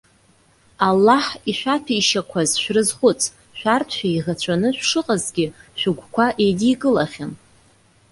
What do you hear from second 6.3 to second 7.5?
еидикылахьан.